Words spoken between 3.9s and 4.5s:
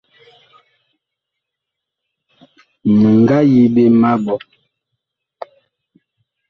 ma ɓɔ.